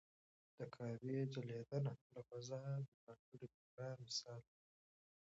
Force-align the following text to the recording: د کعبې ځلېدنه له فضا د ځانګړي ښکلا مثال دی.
د 0.57 0.59
کعبې 0.75 1.17
ځلېدنه 1.33 1.93
له 2.13 2.21
فضا 2.29 2.63
د 2.87 2.89
ځانګړي 3.07 3.47
ښکلا 3.53 3.89
مثال 4.05 4.41
دی. 4.53 4.59